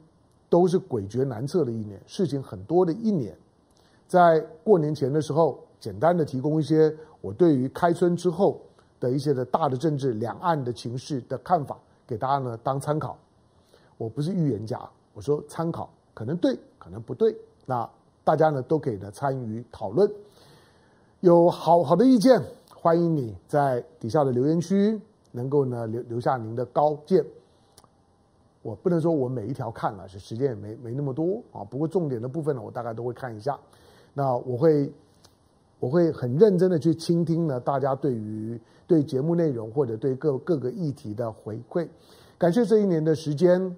[0.49, 3.33] 都是诡谲难测的一年，事情很多的一年。
[4.09, 8.61] 在过年前的时候，简单的提供一些我对于开春之后
[8.99, 13.17] 的一些的大的政治两岸的情势的看法，给大家呢当参考。
[13.97, 14.81] 我不是预言家，
[15.15, 17.37] 我说参考，可能对，可能不对。
[17.67, 17.89] 那
[18.29, 20.07] 大家呢都可以呢参与讨论，
[21.21, 22.39] 有好好的意见，
[22.77, 25.01] 欢迎你在底下的留言区。
[25.33, 27.25] 能够呢留留下您的高见，
[28.61, 31.65] 我不能说我每一条看了，是时间也没没那么多啊。
[31.65, 33.59] 不过重点的部分呢，我大概都会看一下。
[34.13, 34.93] 那我会
[35.81, 41.89] 我会很认真的去倾听呢，大家对于对节目内容或者对各各个议题的回馈。
[42.37, 43.75] 感谢这一年的时间，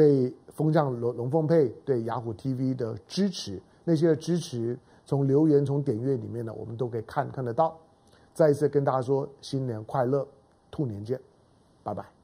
[0.00, 7.76] 对风向龙龙凤配对雅虎 TV 的支持，那些的支持从留言从点阅里面呢，我们都可以看看得到。
[8.32, 10.26] 再一次跟大家说新年快乐。
[10.70, 11.20] 兔年见，
[11.82, 12.19] 拜拜。